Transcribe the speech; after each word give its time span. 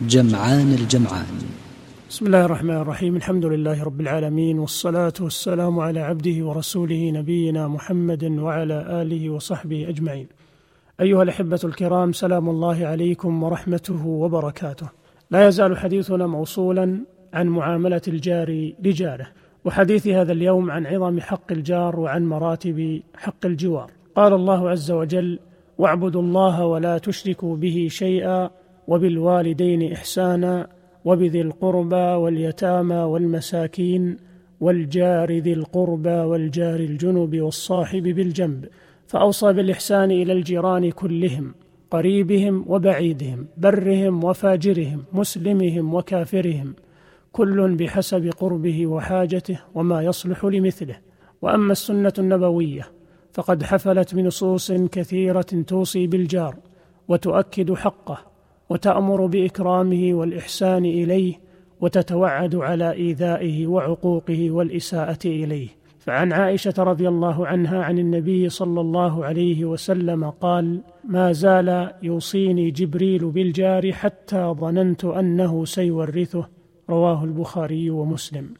جمعان 0.00 0.72
الجمعان. 0.72 1.26
بسم 2.10 2.26
الله 2.26 2.44
الرحمن 2.44 2.76
الرحيم. 2.76 3.16
الحمد 3.16 3.44
لله 3.44 3.84
رب 3.84 4.00
العالمين 4.00 4.58
والصلاة 4.58 5.12
والسلام 5.20 5.80
على 5.80 6.00
عبده 6.00 6.46
ورسوله 6.46 7.10
نبينا 7.10 7.68
محمد 7.68 8.24
وعلى 8.24 9.02
آله 9.02 9.30
وصحبه 9.30 9.88
أجمعين. 9.88 10.26
أيها 11.00 11.22
الأحبة 11.22 11.60
الكرام 11.64 12.12
سلام 12.12 12.48
الله 12.48 12.86
عليكم 12.86 13.42
ورحمته 13.42 14.06
وبركاته. 14.06 14.88
لا 15.30 15.48
يزال 15.48 15.78
حديثنا 15.78 16.26
موصولا 16.26 16.98
عن 17.34 17.46
معاملة 17.46 18.02
الجار 18.08 18.72
لجاره 18.82 19.26
وحديث 19.64 20.06
هذا 20.06 20.32
اليوم 20.32 20.70
عن 20.70 20.86
عظم 20.86 21.20
حق 21.20 21.52
الجار 21.52 22.00
وعن 22.00 22.26
مراتب 22.26 23.02
حق 23.16 23.46
الجوار. 23.46 23.90
قال 24.16 24.32
الله 24.32 24.70
عز 24.70 24.90
وجل 24.90 25.38
واعبدوا 25.78 26.22
الله 26.22 26.66
ولا 26.66 26.98
تشركوا 26.98 27.56
به 27.56 27.86
شيئا 27.90 28.50
وبالوالدين 28.88 29.92
إحسانا 29.92 30.68
وبذي 31.04 31.40
القربى 31.40 31.96
واليتامى 31.96 32.96
والمساكين 32.96 34.16
والجار 34.60 35.32
ذي 35.32 35.52
القربى 35.52 36.10
والجار 36.10 36.80
الجنب 36.80 37.40
والصاحب 37.40 38.02
بالجنب 38.02 38.68
فأوصى 39.06 39.52
بالإحسان 39.52 40.10
إلى 40.10 40.32
الجيران 40.32 40.90
كلهم 40.90 41.54
قريبهم 41.90 42.64
وبعيدهم 42.66 43.46
برهم 43.56 44.24
وفاجرهم 44.24 45.04
مسلمهم 45.12 45.94
وكافرهم 45.94 46.74
كل 47.32 47.74
بحسب 47.74 48.30
قربه 48.38 48.86
وحاجته 48.86 49.58
وما 49.74 50.02
يصلح 50.02 50.44
لمثله. 50.44 50.96
وأما 51.42 51.72
السنة 51.72 52.12
النبوية 52.18 52.88
فقد 53.32 53.62
حفلت 53.62 54.14
بنصوص 54.14 54.72
كثيرة 54.72 55.46
توصي 55.66 56.06
بالجار 56.06 56.56
وتؤكد 57.08 57.72
حقه 57.72 58.33
وتأمر 58.68 59.26
بإكرامه 59.26 60.10
والإحسان 60.14 60.84
إليه 60.84 61.34
وتتوعد 61.80 62.54
على 62.54 62.92
إيذائه 62.92 63.66
وعقوقه 63.66 64.50
والإساءة 64.50 65.18
إليه. 65.24 65.68
فعن 65.98 66.32
عائشة 66.32 66.74
رضي 66.78 67.08
الله 67.08 67.46
عنها 67.46 67.84
عن 67.84 67.98
النبي 67.98 68.48
صلى 68.48 68.80
الله 68.80 69.24
عليه 69.24 69.64
وسلم 69.64 70.30
قال 70.30 70.80
ما 71.04 71.32
زال 71.32 71.90
يوصيني 72.02 72.70
جبريل 72.70 73.30
بالجار 73.30 73.92
حتى 73.92 74.54
ظننت 74.60 75.04
أنه 75.04 75.64
سيورثه 75.64 76.48
رواه 76.90 77.24
البخاري 77.24 77.90
ومسلم. 77.90 78.54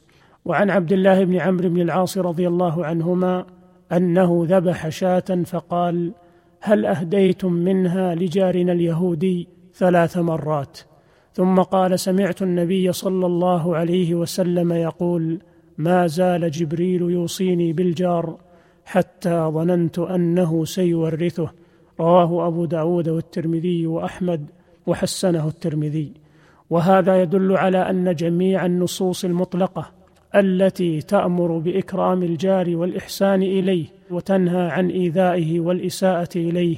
وعن 0.45 0.71
عبد 0.71 0.93
الله 0.93 1.25
بن 1.25 1.37
عمرو 1.37 1.69
بن 1.69 1.81
العاص 1.81 2.19
رضي 2.19 2.49
الله 2.49 2.85
عنهما 2.85 3.47
أنه 3.93 4.47
ذبح 4.49 4.89
شاة 4.89 5.43
فقال 5.47 6.13
هل 6.61 6.87
أهديتم 6.87 7.53
منها 7.53 8.15
لجارنا 8.15 8.73
اليهودي؟ 8.73 9.49
ثلاث 9.75 10.17
مرات. 10.19 10.79
ثم 11.33 11.63
قال 11.63 12.01
سمعت 12.01 12.43
النبي 12.43 12.93
صلى 12.93 13.27
الله 13.27 13.77
عليه 13.77 14.15
وسلم 14.15 14.73
يقول 14.73 15.39
ما 15.79 16.07
زال 16.07 16.51
جبريل 16.51 17.03
يوصيني 17.03 17.73
بالجار 17.73 18.37
حتى 18.85 19.51
ظننت 19.55 19.99
أنه 19.99 20.65
سيورثه. 20.65 21.51
رواه 22.01 22.47
أبو 22.47 22.65
داود 22.65 23.09
والترمذي 23.09 23.87
وأحمد 23.87 24.51
وحسنه 24.87 25.49
الترمذي. 25.49 26.13
وهذا 26.71 27.23
يدل 27.23 27.57
على 27.57 27.91
أن 27.91 28.15
جميع 28.15 28.67
النصوص 28.67 29.25
المطلقة 29.25 29.91
التي 30.35 31.01
تأمر 31.01 31.59
بإكرام 31.59 32.23
الجار 32.23 32.77
والإحسان 32.77 33.43
إليه 33.43 33.87
وتنهى 34.11 34.71
عن 34.71 34.89
إيذائه 34.91 35.61
والإساءة 35.61 36.29
إليه 36.37 36.77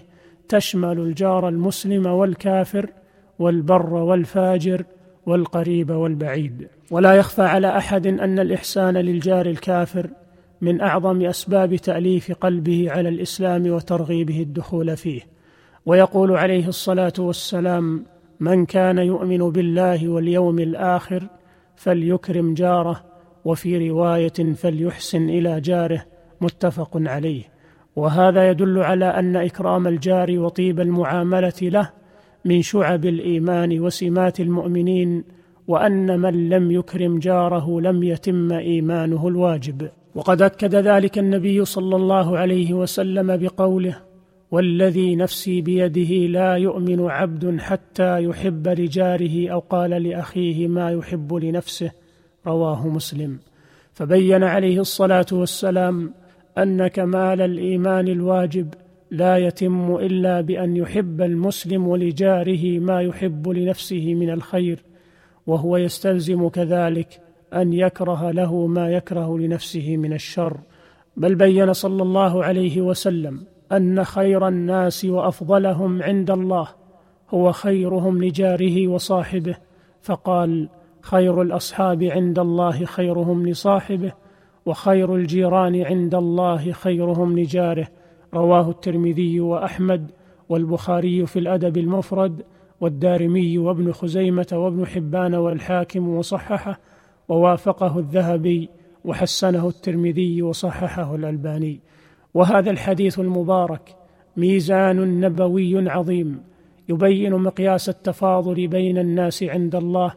تشمل 0.49 0.99
الجار 0.99 1.49
المسلم 1.49 2.07
والكافر 2.07 2.91
والبر 3.39 3.95
والفاجر 3.95 4.85
والقريب 5.27 5.91
والبعيد. 5.91 6.69
ولا 6.91 7.15
يخفى 7.15 7.43
على 7.43 7.77
أحد 7.77 8.07
أن 8.07 8.39
الإحسان 8.39 8.97
للجار 8.97 9.47
الكافر 9.47 10.11
من 10.61 10.81
أعظم 10.81 11.23
أسباب 11.23 11.77
تأليف 11.77 12.33
قلبه 12.33 12.91
على 12.91 13.09
الإسلام 13.09 13.71
وترغيبه 13.71 14.41
الدخول 14.41 14.97
فيه. 14.97 15.21
ويقول 15.87 16.33
عليه 16.33 16.69
الصلاة 16.69 17.13
والسلام 17.19 18.05
من 18.41 18.67
كان 18.67 18.99
يؤمن 18.99 19.51
بالله 19.51 20.09
واليوم 20.09 20.59
الآخر 20.59 21.29
فليكرم 21.77 22.55
جاره 22.55 23.05
وفي 23.45 23.91
رواية 23.91 24.55
فليحسن 24.55 25.29
إلى 25.29 25.61
جاره 25.61 26.05
متفق 26.41 26.91
عليه. 26.95 27.43
وهذا 27.97 28.51
يدل 28.51 28.79
على 28.79 29.05
أن 29.05 29.37
إكرام 29.37 29.87
الجار 29.87 30.39
وطيب 30.39 30.81
المعاملة 30.81 31.53
له 31.63 31.91
من 32.45 32.63
شعب 32.63 33.05
الإيمان 33.05 33.81
وسمات 33.81 34.41
المؤمنين 34.41 35.25
وأن 35.69 36.21
من 36.21 36.49
لم 36.49 36.71
يكرم 36.71 37.19
جاره 37.19 37.81
لم 37.81 38.03
يتم 38.03 38.53
إيمانه 38.53 39.29
الواجب. 39.29 39.89
وقد 40.15 40.43
أكد 40.43 40.75
ذلك 40.75 41.19
النبي 41.19 41.65
صلى 41.65 41.97
الله 41.97 42.39
عليه 42.39 42.75
وسلم 42.75 43.37
بقوله 43.37 43.97
والذي 44.51 45.17
نفسي 45.17 45.61
بيده 45.61 46.27
لا 46.27 46.55
يؤمن 46.55 47.11
عبد 47.11 47.61
حتى 47.61 48.25
يحب 48.25 48.69
لجاره 48.69 49.49
أو 49.49 49.59
قال 49.59 49.91
لأخيه 49.91 50.69
ما 50.69 50.91
يحب 50.91 51.35
لنفسه 51.35 51.91
رواه 52.47 52.89
مسلم. 52.89 53.39
فبين 53.93 54.45
عليه 54.45 54.81
الصلاة 54.81 55.27
والسلام 55.33 56.13
ان 56.59 56.87
كمال 56.87 57.41
الإيمان 57.41 58.09
الواجب 58.09 58.75
لا 59.11 59.37
يتم 59.37 59.97
إلا 59.97 60.41
بأن 60.41 60.77
يحب 60.77 61.23
المسلم 61.23 61.97
لجاره 61.97 62.79
ما 62.79 63.03
يحب 63.03 63.49
لنفسه 63.49 64.15
من 64.15 64.31
الخير 64.31 64.83
وهو 65.47 65.77
يستلزم 65.77 66.49
كذلك 66.49 67.21
أن 67.55 67.73
يكره 67.73 68.31
له 68.31 68.67
ما 68.67 68.91
يكره 68.91 69.39
لنفسه 69.39 69.97
من 69.97 70.13
الشر. 70.13 70.57
بل 71.17 71.35
بين 71.35 71.73
صلى 71.73 72.03
الله 72.03 72.45
عليه 72.45 72.81
وسلم 72.81 73.41
أن 73.73 74.05
خير 74.05 74.49
الناس 74.49 75.05
وأفضلهم 75.05 76.03
عند 76.03 76.31
الله 76.31 76.69
هو 77.31 77.53
خيرهم 77.53 78.25
لجاره 78.25 78.89
وصاحبه 78.89 79.57
فقال 80.03 80.69
خير 81.01 81.43
الأصحاب 81.43 82.03
عند 82.03 82.39
الله 82.39 82.85
خيرهم 82.85 83.49
لصاحبه 83.49 84.13
وخير 84.67 85.15
الجيران 85.15 85.83
عند 85.83 86.15
الله 86.15 86.73
خيرهم 86.73 87.39
لجاره. 87.39 87.89
رواه 88.35 88.71
الترمذي 88.71 89.41
وأحمد 89.41 90.11
والبخاري 90.49 91.27
في 91.27 91.39
الأدب 91.39 91.77
المفرد 91.77 92.43
والدارمي 92.81 93.59
وابن 93.59 93.93
خزيمة 93.93 94.47
وابن 94.53 94.87
حبان 94.87 95.35
والحاكم 95.35 96.09
وصححه 96.09 96.81
ووافقه 97.29 97.99
الذهبي 97.99 98.69
وحسنه 99.05 99.69
الترمذي 99.69 100.43
وصححه 100.43 101.15
الألباني. 101.15 101.81
وهذا 102.35 102.71
الحديث 102.71 103.19
المبارك 103.19 103.97
ميزان 104.37 105.21
نبوي 105.21 105.91
عظيم 105.91 106.43
يبين 106.89 107.35
مقياس 107.35 107.89
التفاضل 107.89 108.67
بين 108.67 108.99
الناس 108.99 109.43
عند 109.43 109.75
الله 109.75 110.15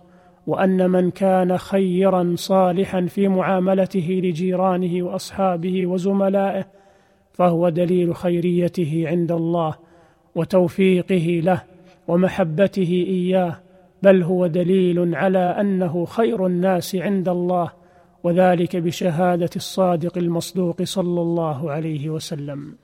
وأن 0.50 0.90
من 0.90 1.12
كان 1.12 1.58
خيرا 1.58 2.34
صالحا 2.38 3.06
في 3.06 3.28
معاملته 3.28 4.22
لجيرانه 4.24 5.04
وأصحابه 5.04 5.88
وزملائه 5.88 6.66
فهو 7.34 7.70
دليل 7.70 8.16
خيريته 8.16 9.04
عند 9.08 9.32
الله 9.32 9.76
وتوفيقه 10.36 11.42
له 11.44 11.64
ومحبته 12.08 13.06
إياه 13.08 13.60
بل 14.04 14.24
هو 14.24 14.48
دليل 14.48 15.16
على 15.16 15.40
أنه 15.40 16.06
خير 16.06 16.46
الناس 16.46 16.96
عند 16.96 17.30
الله 17.30 17.72
وذلك 18.24 18.76
بشهادة 18.76 19.50
الصادق 19.56 20.18
المصدوق 20.18 20.84
صلى 20.84 21.22
الله 21.22 21.72
عليه 21.72 22.10
وسلم. 22.10 22.76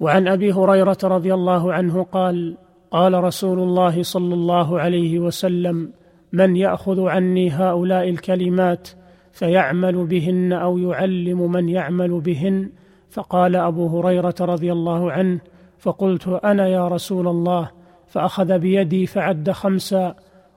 وعن 0.00 0.28
أبي 0.28 0.52
هريرة 0.52 0.98
رضي 1.04 1.34
الله 1.34 1.72
عنه 1.72 2.02
قال 2.02 2.56
قال 2.90 3.24
رسول 3.24 3.58
الله 3.58 4.02
صلى 4.02 4.34
الله 4.34 4.80
عليه 4.80 5.18
وسلم 5.18 5.92
من 6.34 6.56
يأخذ 6.56 7.06
عني 7.08 7.50
هؤلاء 7.50 8.08
الكلمات 8.08 8.88
فيعمل 9.32 10.06
بهن 10.06 10.52
أو 10.52 10.78
يعلم 10.78 11.52
من 11.52 11.68
يعمل 11.68 12.20
بهن؟ 12.20 12.70
فقال 13.10 13.56
أبو 13.56 13.86
هريرة 13.86 14.34
رضي 14.40 14.72
الله 14.72 15.12
عنه 15.12 15.40
فقلت 15.78 16.28
أنا 16.28 16.68
يا 16.68 16.88
رسول 16.88 17.28
الله 17.28 17.70
فأخذ 18.06 18.58
بيدي 18.58 19.06
فعد 19.06 19.50
خمسا 19.50 20.14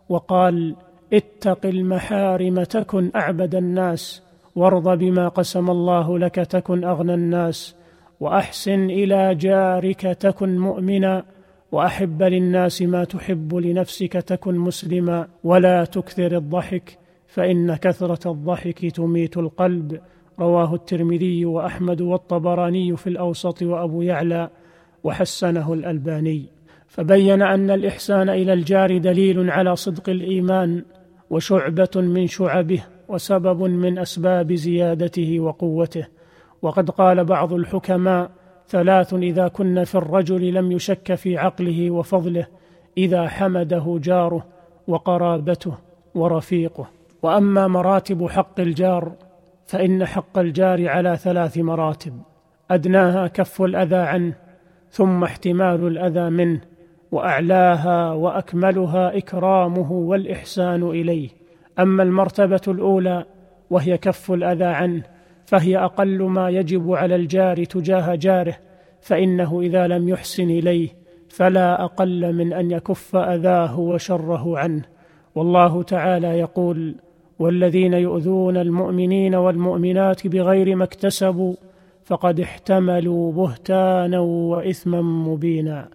وقال 0.09 0.75
اتق 1.13 1.65
المحارم 1.65 2.63
تكن 2.63 3.11
أعبد 3.15 3.55
الناس 3.55 4.23
وارض 4.55 4.97
بما 4.97 5.27
قسم 5.27 5.69
الله 5.69 6.19
لك 6.19 6.35
تكن 6.35 6.83
أغنى 6.83 7.13
الناس 7.13 7.75
وأحسن 8.19 8.89
إلى 8.89 9.35
جارك 9.35 10.01
تكن 10.01 10.57
مؤمنا. 10.57 11.23
وأحب 11.71 12.23
للناس 12.23 12.81
ما 12.81 13.03
تحب 13.03 13.55
لنفسك 13.55 14.13
تكن 14.13 14.55
مسلما 14.55 15.27
ولا 15.43 15.83
تكثر 15.83 16.37
الضحك 16.37 16.97
فإن 17.27 17.75
كثرة 17.75 18.31
الضحك 18.31 18.85
تميت 18.85 19.37
القلب. 19.37 20.01
رواه 20.39 20.73
الترمذي 20.73 21.45
وأحمد 21.45 22.01
والطبراني 22.01 22.97
في 22.97 23.07
الأوسط 23.07 23.61
وأبو 23.61 24.01
يعلى 24.01 24.49
وحسنه 25.03 25.73
الألباني. 25.73 26.45
فبين 26.87 27.41
أن 27.41 27.71
الإحسان 27.71 28.29
إلى 28.29 28.53
الجار 28.53 28.97
دليل 28.97 29.49
على 29.49 29.75
صدق 29.75 30.09
الإيمان 30.09 30.83
وشعبة 31.29 31.89
من 31.95 32.27
شعبه 32.27 32.83
وسبب 33.07 33.63
من 33.63 33.99
أسباب 33.99 34.53
زيادته 34.53 35.39
وقوته. 35.39 36.07
وقد 36.61 36.89
قال 36.89 37.25
بعض 37.25 37.53
الحكماء 37.53 38.31
ثلاث 38.67 39.13
إذا 39.13 39.47
كن 39.47 39.83
في 39.83 39.95
الرجل 39.95 40.53
لم 40.53 40.71
يشك 40.71 41.15
في 41.15 41.37
عقله 41.37 41.91
وفضله 41.91 42.47
إذا 42.97 43.27
حمده 43.27 43.99
جاره 44.03 44.45
وقرابته 44.87 45.73
ورفيقه. 46.15 46.87
وأما 47.23 47.67
مراتب 47.67 48.27
حق 48.27 48.59
الجار 48.59 49.11
فإن 49.67 50.05
حق 50.05 50.39
الجار 50.39 50.87
على 50.89 51.17
ثلاث 51.17 51.57
مراتب 51.57 52.13
أدناها 52.71 53.27
كف 53.27 53.61
الأذى 53.61 53.95
عنه 53.95 54.33
ثم 54.91 55.23
احتمال 55.23 55.87
الأذى 55.87 56.29
منه 56.29 56.61
وأعلاها 57.11 58.13
وأكملها 58.13 59.17
إكرامه 59.17 59.91
والإحسان 59.91 60.83
إليه. 60.83 61.29
أما 61.79 62.03
المرتبة 62.03 62.61
الأولى 62.67 63.25
وهي 63.69 63.97
كف 63.97 64.31
الأذى 64.31 64.65
عنه 64.65 65.03
فهي 65.47 65.77
أقل 65.77 66.23
ما 66.23 66.49
يجب 66.49 66.91
على 66.91 67.15
الجار 67.15 67.63
تجاه 67.63 68.15
جاره 68.15 68.55
فإنه 69.01 69.61
إذا 69.61 69.87
لم 69.87 70.09
يحسن 70.09 70.49
إليه 70.49 70.89
فلا 71.29 71.83
أقل 71.83 72.33
من 72.33 72.53
أن 72.53 72.71
يكف 72.71 73.15
أذاه 73.15 73.79
وشره 73.79 74.59
عنه. 74.59 74.81
والله 75.35 75.83
تعالى 75.83 76.27
يقول 76.27 76.95
والذين 77.39 77.93
يؤذون 77.93 78.57
المؤمنين 78.57 79.35
والمؤمنات 79.35 80.27
بغير 80.27 80.75
ما 80.75 80.83
اكتسبوا 80.83 81.55
فقد 82.05 82.39
احتملوا 82.39 83.31
بهتانا 83.31 84.19
وإثما 84.19 85.01
مبينا. 85.01 85.87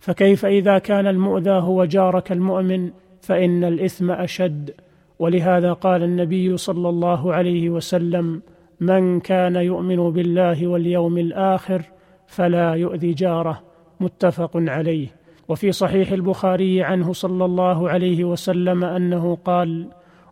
فكيف 0.00 0.46
إذا 0.46 0.78
كان 0.78 1.06
المؤذى 1.06 1.50
هو 1.50 1.84
جارك 1.84 2.32
المؤمن 2.32 2.90
فإن 3.20 3.64
الإثم 3.64 4.10
أشد؟ 4.10 4.70
ولهذا 5.18 5.72
قال 5.72 6.02
النبي 6.02 6.56
صلى 6.56 6.88
الله 6.88 7.34
عليه 7.34 7.70
وسلم 7.70 8.42
من 8.82 9.20
كان 9.20 9.56
يؤمن 9.56 10.10
بالله 10.12 10.66
واليوم 10.66 11.18
الآخر 11.18 11.82
فلا 12.26 12.74
يؤذي 12.74 13.12
جاره. 13.12 13.60
متفق 14.00 14.50
عليه. 14.54 15.08
وفي 15.48 15.72
صحيح 15.72 16.12
البخاري 16.12 16.82
عنه 16.82 17.12
صلى 17.12 17.44
الله 17.44 17.90
عليه 17.90 18.24
وسلم 18.24 18.84
أنه 18.84 19.38
قال 19.44 19.86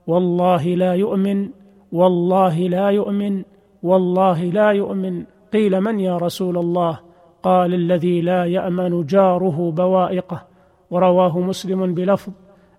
والله 0.06 0.74
لا 0.74 0.94
يؤمن 0.94 1.48
والله 1.92 2.58
لا 2.58 2.88
يؤمن 2.90 3.42
والله 3.82 4.44
لا 4.44 4.70
يؤمن. 4.70 5.24
قيل 5.52 5.80
من 5.80 6.00
يا 6.00 6.16
رسول 6.16 6.58
الله؟ 6.58 6.98
قال 7.42 7.74
الذي 7.74 8.20
لا 8.20 8.44
يأمن 8.44 9.06
جاره 9.06 9.70
بوائقه. 9.70 10.42
ورواه 10.90 11.40
مسلم 11.40 11.94
بلفظ 11.94 12.32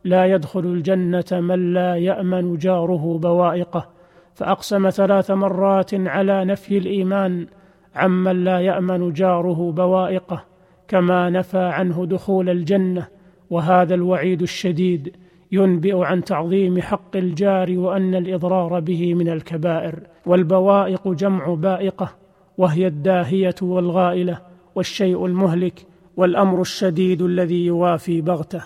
لا 0.03 0.25
يدخل 0.25 0.59
الجنة 0.59 1.31
من 1.31 1.73
لا 1.73 1.95
يأمن 1.95 2.57
جاره 2.57 3.17
بوائقه. 3.17 4.00
فأقسم 4.35 4.89
ثلاث 4.89 5.31
مرات 5.31 5.93
على 5.93 6.45
نفي 6.45 6.77
الإيمان 6.77 7.47
عمن 7.95 8.43
لا 8.43 8.59
يأمن 8.59 9.13
جاره 9.13 9.71
بوائقه 9.71 10.43
كما 10.87 11.29
نفى 11.29 11.59
عنه 11.59 12.05
دخول 12.05 12.49
الجنة 12.49 13.07
وهذا 13.49 13.95
الوعيد 13.95 14.41
الشديد 14.41 15.13
ينبئ 15.51 16.03
عن 16.03 16.23
تعظيم 16.23 16.81
حق 16.81 17.15
الجار 17.15 17.77
وأن 17.77 18.15
الإضرار 18.15 18.79
به 18.79 19.13
من 19.13 19.29
الكبائر 19.29 19.99
والبوائق 20.25 21.07
جمع 21.07 21.53
بائقة 21.53 22.15
وهي 22.57 22.87
الداهية 22.87 23.55
والغائلة 23.61 24.41
والشيء 24.75 25.25
المهلك 25.25 25.85
والأمر 26.17 26.61
الشديد 26.61 27.21
الذي 27.21 27.65
يوافي 27.65 28.21
بغته. 28.21 28.63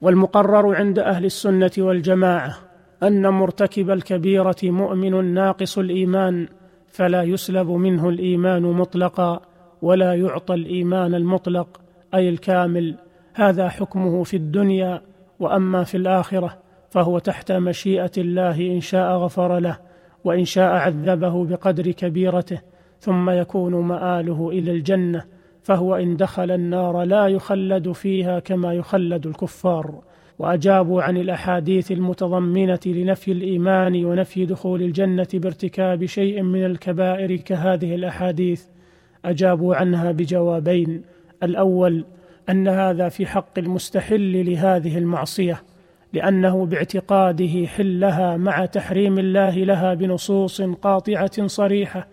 والمقرر 0.00 0.74
عند 0.74 0.98
أهل 0.98 1.24
السنة 1.24 1.70
والجماعة 1.78 2.54
أن 3.04 3.28
مرتكب 3.28 3.90
الكبيرة 3.90 4.56
مؤمن 4.62 5.34
ناقص 5.34 5.78
الإيمان 5.78 6.48
فلا 6.86 7.22
يسلب 7.22 7.70
منه 7.70 8.08
الإيمان 8.08 8.62
مطلقا 8.62 9.40
ولا 9.82 10.14
يعطى 10.14 10.54
الإيمان 10.54 11.14
المطلق 11.14 11.80
أي 12.14 12.28
الكامل. 12.28 12.94
هذا 13.34 13.68
حكمه 13.68 14.22
في 14.22 14.36
الدنيا 14.36 15.02
وأما 15.40 15.84
في 15.84 15.96
الآخرة 15.96 16.58
فهو 16.90 17.18
تحت 17.18 17.52
مشيئة 17.52 18.10
الله 18.18 18.60
إن 18.60 18.80
شاء 18.80 19.16
غفر 19.16 19.58
له 19.58 19.78
وإن 20.24 20.44
شاء 20.44 20.72
عذبه 20.72 21.44
بقدر 21.44 21.90
كبيرته 21.90 22.60
ثم 22.98 23.30
يكون 23.30 23.74
مآله 23.74 24.50
إلى 24.50 24.70
الجنة 24.70 25.24
فهو 25.62 25.94
إن 25.94 26.16
دخل 26.16 26.50
النار 26.50 27.02
لا 27.02 27.26
يخلد 27.26 27.92
فيها 27.92 28.38
كما 28.38 28.72
يخلد 28.72 29.26
الكفار. 29.26 30.02
وأجابوا 30.38 31.02
عن 31.02 31.16
الأحاديث 31.16 31.92
المتضمنة 31.92 32.80
لنفي 32.86 33.32
الإيمان 33.32 34.04
ونفي 34.04 34.46
دخول 34.46 34.82
الجنة 34.82 35.28
بارتكاب 35.34 36.04
شيء 36.04 36.42
من 36.42 36.64
الكبائر 36.64 37.36
كهذه 37.36 37.94
الأحاديث. 37.94 38.64
أجابوا 39.24 39.74
عنها 39.74 40.12
بجوابين. 40.12 41.02
الأول 41.42 42.04
أن 42.50 42.68
هذا 42.68 43.08
في 43.08 43.26
حق 43.26 43.58
المستحل 43.58 44.50
لهذه 44.50 44.98
المعصية 44.98 45.62
لأنه 46.12 46.66
باعتقاده 46.66 47.66
حلها 47.66 48.36
مع 48.36 48.66
تحريم 48.66 49.18
الله 49.18 49.64
لها 49.64 49.94
بنصوص 49.94 50.62
قاطعة 50.62 51.46
صريحة 51.46 52.08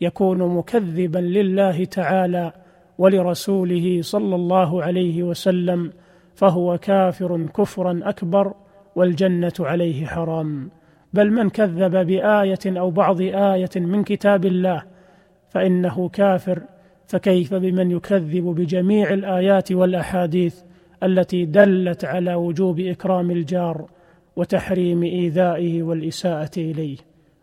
يكون 0.00 0.38
مكذبا 0.56 1.18
لله 1.18 1.84
تعالى 1.84 2.52
ولرسوله 2.98 4.02
صلى 4.02 4.34
الله 4.34 4.82
عليه 4.82 5.22
وسلم. 5.22 5.92
فهو 6.38 6.78
كافر 6.78 7.46
كفرا 7.46 8.00
أكبر 8.02 8.54
والجنة 8.96 9.52
عليه 9.60 10.06
حرام. 10.06 10.70
بل 11.12 11.30
من 11.30 11.50
كذب 11.50 12.06
بآية 12.06 12.58
أو 12.66 12.90
بعض 12.90 13.20
آية 13.20 13.70
من 13.76 14.04
كتاب 14.04 14.44
الله 14.46 14.82
فإنه 15.48 16.08
كافر 16.08 16.62
فكيف 17.06 17.54
بمن 17.54 17.90
يكذب 17.90 18.44
بجميع 18.44 19.12
الآيات 19.12 19.72
والأحاديث 19.72 20.60
التي 21.02 21.44
دلت 21.44 22.04
على 22.04 22.34
وجوب 22.34 22.80
إكرام 22.80 23.30
الجار 23.30 23.90
وتحريم 24.36 25.02
إيذائه 25.02 25.82
والإساءة 25.82 26.50
إليه؟ 26.56 26.96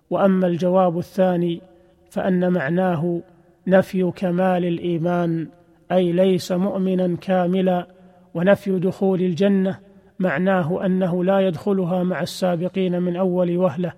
وأما 0.10 0.48
الجواب 0.48 0.98
الثاني 0.98 1.62
فأن 2.10 2.54
معناه 2.54 3.22
نفي 3.68 4.12
كمال 4.16 4.66
الإيمان 4.66 5.48
أي 5.92 6.12
ليس 6.12 6.52
مؤمنا 6.52 7.18
كاملا 7.22 7.95
ونفي 8.36 8.80
دخول 8.80 9.22
الجنة 9.22 9.80
معناه 10.20 10.86
أنه 10.86 11.24
لا 11.24 11.40
يدخلها 11.40 12.04
مع 12.04 12.22
السابقين 12.22 13.02
من 13.02 13.16
أول 13.16 13.58
وهلة 13.58 13.94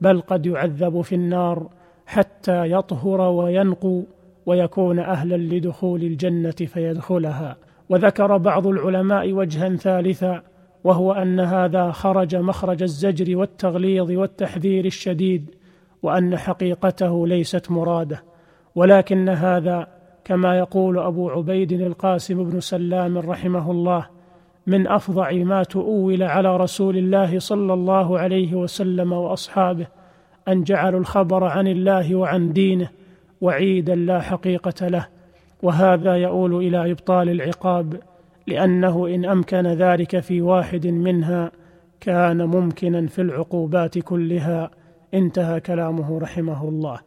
بل 0.00 0.20
قد 0.20 0.46
يعذب 0.46 1.00
في 1.00 1.14
النار 1.14 1.68
حتى 2.06 2.70
يطهر 2.70 3.20
وينقو 3.20 4.02
ويكون 4.46 4.98
أهلا 4.98 5.36
لدخول 5.36 6.02
الجنة 6.02 6.50
فيدخلها. 6.50 7.56
وذكر 7.88 8.36
بعض 8.36 8.66
العلماء 8.66 9.32
وجها 9.32 9.76
ثالثا 9.76 10.42
وهو 10.84 11.12
أن 11.12 11.40
هذا 11.40 11.90
خرج 11.90 12.36
مخرج 12.36 12.82
الزجر 12.82 13.36
والتغليظ 13.36 14.10
والتحذير 14.10 14.84
الشديد 14.84 15.50
وأن 16.02 16.36
حقيقته 16.36 17.26
ليست 17.26 17.70
مراده 17.70 18.22
ولكن 18.74 19.28
هذا 19.28 19.86
كما 20.28 20.58
يقول 20.58 20.98
أبو 20.98 21.30
عبيد 21.30 21.72
القاسم 21.72 22.44
بن 22.44 22.60
سلام 22.60 23.18
رحمه 23.18 23.70
الله 23.70 24.06
من 24.66 24.86
افظع 24.86 25.32
ما 25.32 25.62
تؤول 25.62 26.22
على 26.22 26.56
رسول 26.56 26.96
الله 26.96 27.38
صلى 27.38 27.74
الله 27.74 28.18
عليه 28.18 28.54
وسلم 28.54 29.12
وأصحابه 29.12 29.86
أن 30.48 30.62
جعلوا 30.62 31.00
الخبر 31.00 31.44
عن 31.44 31.66
الله 31.66 32.14
وعن 32.14 32.52
دينه 32.52 32.88
وعيدا 33.40 33.94
لا 33.94 34.20
حقيقة 34.20 34.88
له 34.88 35.06
وهذا 35.62 36.16
يؤول 36.16 36.54
إلى 36.54 36.90
إبطال 36.90 37.28
العقاب 37.28 38.00
لأنه 38.46 39.06
إن 39.06 39.24
أمكن 39.24 39.66
ذلك 39.66 40.20
في 40.20 40.42
واحد 40.42 40.86
منها 40.86 41.50
كان 42.00 42.42
ممكنا 42.44 43.06
في 43.06 43.22
العقوبات 43.22 43.98
كلها. 43.98 44.70
انتهى 45.14 45.60
كلامه 45.60 46.18
رحمه 46.18 46.68
الله. 46.68 46.98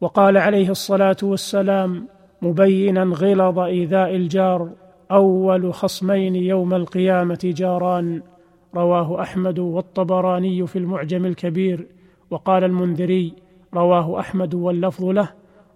وقال 0.00 0.36
عليه 0.36 0.70
الصلاة 0.70 1.16
والسلام 1.22 2.06
مبينا 2.42 3.02
غلظ 3.02 3.58
إيذاء 3.58 4.16
الجار 4.16 4.70
أول 5.10 5.74
خصمين 5.74 6.36
يوم 6.36 6.74
القيامة 6.74 7.38
جاران. 7.56 8.22
رواه 8.74 9.22
أحمد 9.22 9.58
والطبراني 9.58 10.66
في 10.66 10.78
المعجم 10.78 11.26
الكبير 11.26 11.86
وقال 12.30 12.64
المنذري 12.64 13.32
رواه 13.74 14.20
أحمد 14.20 14.54
واللفظ 14.54 15.04
له 15.04 15.28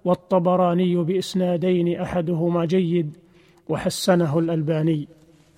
والطبراني 0.04 0.96
بإسنادين 0.96 2.00
أحدهما 2.00 2.64
جيد 2.64 3.16
وحسنه 3.68 4.38
الألباني. 4.38 5.08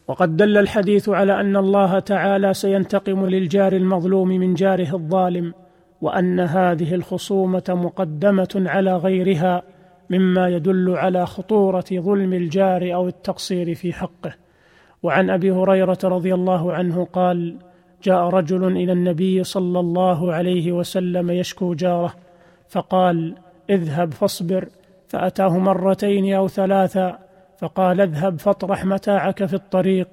وقد 0.09 0.37
دل 0.37 0.59
الحديث 0.59 1.09
على 1.09 1.41
أن 1.41 1.57
الله 1.57 1.99
تعالى 1.99 2.55
سينتقم 2.55 3.27
للجار 3.27 3.73
المظلوم 3.73 4.29
من 4.29 4.55
جاره 4.55 4.95
الظالم 4.95 5.55
وأن 6.01 6.41
هذه 6.41 6.95
الخصومة 6.95 7.65
مقدمة 7.69 8.65
على 8.67 8.97
غيرها. 8.97 9.63
مما 10.11 10.49
يدل 10.49 10.91
على 10.97 11.27
خطورة 11.27 11.85
ظلم 11.93 12.33
الجار 12.33 12.95
أو 12.95 13.09
التقصير 13.09 13.75
في 13.75 13.93
حقه. 13.93 14.35
وعن 15.03 15.31
أبي 15.31 15.51
هريرة 15.51 15.99
رضي 16.05 16.35
الله 16.35 16.73
عنه 16.73 17.05
قال 17.05 17.57
جاء 18.03 18.29
رجل 18.29 18.77
إلى 18.77 18.93
النبي 18.93 19.45
صلى 19.45 19.81
الله 19.81 20.33
عليه 20.33 20.73
وسلم 20.73 21.31
يشكو 21.31 21.75
جاره 21.75 22.15
فقال 22.69 23.35
اذهب 23.71 24.13
فاصبر. 24.13 24.69
فأتاه 25.09 25.59
مرتين 25.59 26.35
أو 26.35 26.49
ثلاثا 26.49 27.19
فقال 27.59 28.01
اذهب 28.01 28.41
فاطرح 28.41 28.85
متاعك 28.85 29.45
في 29.45 29.55
الطريق. 29.55 30.09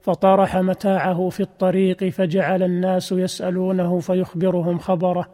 فطرح 0.00 0.56
متاعه 0.56 1.28
في 1.28 1.40
الطريق 1.40 2.04
فجعل 2.04 2.62
الناس 2.62 3.12
يسألونه 3.12 3.98
فيخبرهم 3.98 4.78
خبره 4.78 5.28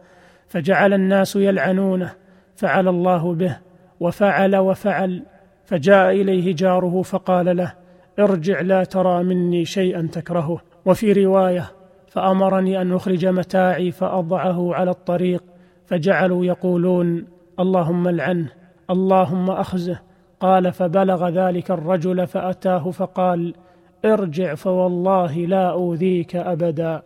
فجعل 0.47 0.93
الناس 0.93 1.35
يلعنونه 1.35 2.13
فعل 2.55 2.87
الله 2.87 3.33
به. 3.33 3.57
وفعل 4.03 4.55
وفعل 4.55 5.23
فجاء 5.65 6.11
إليه 6.11 6.55
جاره 6.55 7.01
فقال 7.01 7.57
له 7.57 7.73
ارجع 8.19 8.61
لا 8.61 8.83
ترى 8.83 9.23
مني 9.23 9.65
شيئا 9.65 10.09
تكرهه. 10.11 10.61
وفي 10.85 11.25
رواية 11.25 11.71
فأمرني 12.07 12.81
أن 12.81 12.93
أخرج 12.93 13.25
متاعي 13.25 13.91
فأضعه 13.91 14.75
على 14.75 14.91
الطريق. 14.91 15.43
فجعلوا 15.85 16.45
يقولون 16.45 17.25
اللهم 17.59 18.07
العنه 18.07 18.49
اللهم 18.89 19.51
أخزه. 19.51 19.99
قال 20.39 20.71
فبلغ 20.71 21.29
ذلك 21.29 21.71
الرجل 21.71 22.27
فأتاه 22.27 22.91
فقال 22.91 23.53
ارجع 24.05 24.55
فوالله 24.55 25.35
لا 25.35 25.71
أوذيك 25.71 26.35
أبدا. 26.35 27.01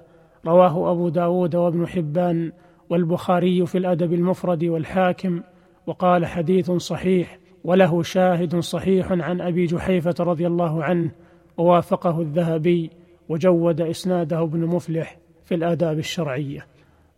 رواه 0.46 0.92
أبو 0.92 1.10
داود 1.10 1.56
وابن 1.56 1.88
حبان 1.88 2.52
والبخاري 2.90 3.66
في 3.66 3.78
الأدب 3.78 4.14
المفرد 4.14 4.64
والحاكم. 4.64 5.42
وقال 5.88 6.26
حديث 6.26 6.72
صحيح 6.72 7.40
وله 7.64 8.04
شاهد 8.04 8.60
صحيح 8.60 9.12
عن 9.12 9.42
أبي 9.42 9.66
جحيفة 9.66 10.16
رضي 10.20 10.48
الله 10.48 10.84
عنه 10.84 11.12
ووافقه 11.58 12.22
الذهبي 12.22 12.90
وجود 13.30 13.82
إسناده 13.82 14.44
ابن 14.44 14.60
مفلح 14.60 15.18
في 15.44 15.56
الآداب 15.56 16.00
الشرعية. 16.00 16.66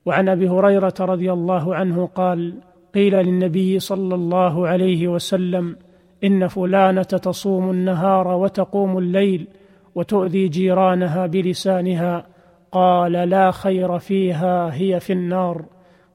وعن 0.05 0.29
أبي 0.29 0.49
هريرة 0.49 0.93
رضي 0.99 1.33
الله 1.33 1.75
عنه 1.75 2.05
قال 2.05 2.53
قيل 2.95 3.15
للنبي 3.15 3.79
صلى 3.79 4.15
الله 4.15 4.67
عليه 4.67 5.07
وسلم 5.07 5.75
إن 6.23 6.47
فلانة 6.47 7.01
تصوم 7.01 7.69
النهار 7.69 8.27
وتقوم 8.27 8.97
الليل 8.97 9.47
وتؤذي 9.95 10.47
جيرانها 10.47 11.25
بلسانها 11.25 12.25
قال 12.71 13.11
لا 13.11 13.51
خير 13.51 13.99
فيها 13.99 14.73
هي 14.73 14.99
في 14.99 15.13
النار. 15.13 15.65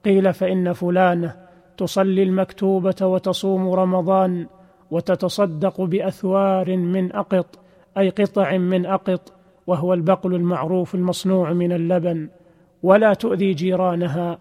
قيل 0.05 0.33
فإن 0.33 0.73
فلانة 0.73 1.44
تصلي 1.77 2.23
المكتوبة 2.23 2.95
وتصوم 3.01 3.69
رمضان 3.69 4.47
وتتصدق 4.91 5.81
بأثوار 5.81 6.77
من 6.77 7.11
أقط 7.11 7.59
أي 7.97 8.09
قطع 8.09 8.57
من 8.57 8.85
أقط 8.85 9.33
وهو 9.67 9.93
البقل 9.93 10.35
المعروف 10.35 10.95
المصنوع 10.95 11.53
من 11.53 11.71
اللبن 11.71 12.29
ولا 12.83 13.13
تؤذي 13.13 13.53
جيرانها. 13.53 14.37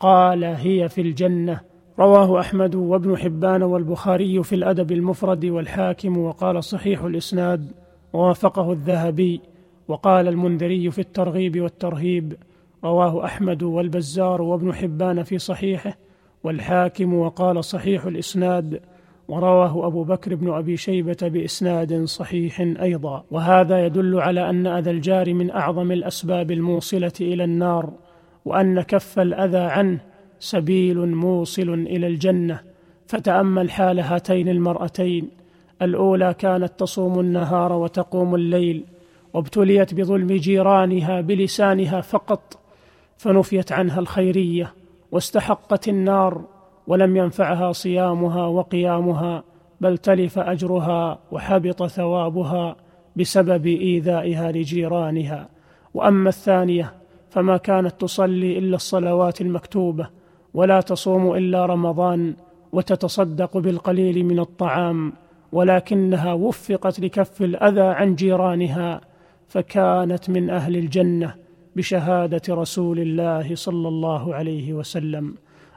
قال 0.00 0.44
هي 0.44 0.88
في 0.88 1.00
الجنة. 1.00 1.60
رواه 1.98 2.40
أحمد 2.40 2.74
وابن 2.74 3.16
حبان 3.16 3.62
والبخاري 3.62 4.42
في 4.42 4.54
الأدب 4.54 4.92
المفرد 4.92 5.44
والحاكم 5.44 6.18
وقال 6.18 6.64
صحيح 6.64 7.02
الإسناد. 7.02 7.72
ووافقه 8.12 8.72
الذهبي. 8.72 9.40
وقال 9.88 10.28
المنذري 10.28 10.90
في 10.90 10.98
الترغيب 10.98 11.60
والترهيب. 11.60 12.36
رواه 12.84 13.24
أحمد 13.24 13.62
والبزار 13.62 14.42
وابن 14.42 14.74
حبان 14.74 15.22
في 15.22 15.38
صحيحه. 15.38 15.96
والحاكم 16.44 17.14
وقال 17.14 17.64
صحيح 17.64 18.04
الإسناد 18.04 18.80
ورواه 19.28 19.86
أبو 19.86 20.04
بكر 20.04 20.34
بن 20.34 20.52
أبي 20.52 20.76
شيبة 20.76 21.16
بإسناد 21.22 22.04
صحيح 22.04 22.60
أيضا. 22.60 23.24
وهذا 23.30 23.86
يدل 23.86 24.20
على 24.20 24.50
أن 24.50 24.66
أذى 24.66 24.90
الجار 24.90 25.34
من 25.34 25.50
أعظم 25.50 25.92
الأسباب 25.92 26.50
الموصلة 26.50 27.12
إلى 27.20 27.44
النار 27.44 27.92
وأن 28.44 28.82
كف 28.82 29.18
الأذى 29.18 29.58
عنه 29.58 30.00
سبيل 30.38 31.14
موصل 31.14 31.68
إلى 31.74 32.06
الجنة. 32.06 32.60
فتأمل 33.06 33.70
حال 33.70 34.00
هاتين 34.00 34.48
المرأتين 34.48 35.28
الأولى 35.82 36.34
كانت 36.38 36.72
تصوم 36.78 37.20
النهار 37.20 37.72
وتقوم 37.72 38.34
الليل 38.34 38.84
وابتليت 39.34 39.94
بظلم 39.94 40.26
جيرانها 40.26 41.20
بلسانها 41.20 42.00
فقط 42.00 42.58
فنفيت 43.16 43.72
عنها 43.72 44.00
الخيرية. 44.00 44.72
واستحقت 45.14 45.88
النار 45.88 46.44
ولم 46.86 47.16
ينفعها 47.16 47.72
صيامها 47.72 48.46
وقيامها 48.46 49.44
بل 49.80 49.98
تلف 49.98 50.38
أجرها 50.38 51.18
وحبط 51.32 51.86
ثوابها 51.86 52.76
بسبب 53.16 53.66
إيذائها 53.66 54.52
لجيرانها. 54.52 55.48
وأما 55.94 56.28
الثانية 56.28 56.94
فما 57.30 57.56
كانت 57.56 58.00
تصلي 58.00 58.58
إلا 58.58 58.76
الصلوات 58.76 59.40
المكتوبة 59.40 60.08
ولا 60.54 60.80
تصوم 60.80 61.34
إلا 61.34 61.66
رمضان 61.66 62.34
وتتصدق 62.72 63.56
بالقليل 63.56 64.24
من 64.24 64.38
الطعام 64.38 65.12
ولكنها 65.52 66.32
وفقت 66.32 67.00
لكف 67.00 67.42
الأذى 67.42 67.80
عن 67.80 68.14
جيرانها 68.14 69.00
فكانت 69.48 70.30
من 70.30 70.50
أهل 70.50 70.76
الجنة. 70.76 71.43
بشهادة 71.76 72.42
رسول 72.48 72.98
الله 72.98 73.54
صلى 73.54 73.88
الله 73.88 74.34
عليه 74.34 74.72
وسلم. 74.72 75.34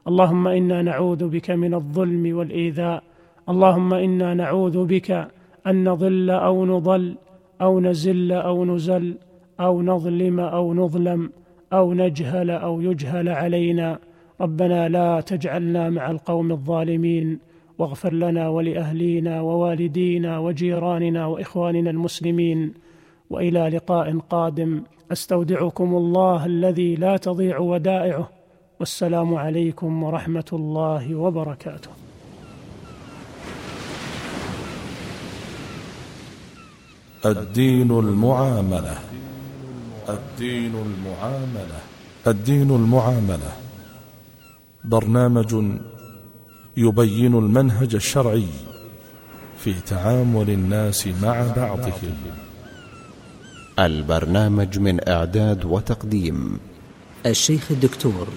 اللهم 0.08 0.48
إنا 0.48 0.82
نعوذ 0.82 1.28
بك 1.28 1.52
من 1.52 1.74
الظلم 1.74 2.38
والإيذاء. 2.38 3.04
اللهم 3.50 3.94
إنا 3.94 4.34
نعوذ 4.34 4.86
بك 4.86 5.28
أن 5.68 5.90
نضل 5.90 6.30
أو 6.30 6.66
نضل 6.66 7.16
أو 7.62 7.80
نزل 7.80 8.32
أو 8.32 8.66
نزل 8.66 9.16
أو 9.60 9.82
نظلم 9.82 10.40
أو 10.40 10.74
نظلم 10.74 11.30
أو 11.74 11.94
نجهل 11.94 12.52
أو 12.52 12.82
يجهل 12.82 13.30
علينا. 13.30 14.00
ربنا 14.42 14.90
لا 14.90 15.22
تجعلنا 15.22 15.90
مع 15.90 16.12
القوم 16.12 16.52
الظالمين. 16.52 17.40
واغفر 17.78 18.14
لنا 18.14 18.50
ولأهلينا 18.50 19.42
ووالدينا 19.42 20.40
وجيراننا 20.40 21.26
وإخواننا 21.26 21.90
المسلمين. 21.90 22.74
وإلى 23.30 23.70
لقاء 23.70 24.18
قادم. 24.18 24.84
أستودعكم 25.12 25.96
الله 25.96 26.46
الذي 26.46 26.96
لا 26.96 27.18
تضيع 27.18 27.58
ودائعه. 27.60 28.30
والسلام 28.80 29.36
عليكم 29.36 30.04
ورحمة 30.04 30.50
الله 30.54 31.16
وبركاته. 31.16 31.90
الدين 37.26 37.92
المعاملة. 37.92 38.98
الدين 40.10 40.74
المعاملة. 40.76 41.80
الدين 42.28 42.72
المعاملة. 42.72 43.52
برنامج 44.84 45.56
يبين 46.78 47.34
المنهج 47.36 47.96
الشرعي 47.96 48.48
في 49.58 49.74
تعامل 49.74 50.50
الناس 50.50 51.08
مع 51.08 51.54
بعضهم. 51.56 52.47
البرنامج 53.80 54.80
من 54.80 55.10
إعداد 55.10 55.66
وتقديم. 55.66 56.60
الشيخ 57.26 57.72
الدكتور 57.72 58.28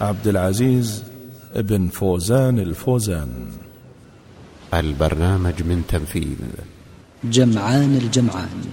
عبد 0.00 0.28
العزيز 0.28 1.04
بن 1.56 1.88
فوزان 1.88 2.58
الفوزان. 2.58 3.46
البرنامج 4.74 5.62
من 5.62 5.82
تنفيذ. 5.88 6.36
جمعان 7.24 7.96
الجمعان. 7.96 8.64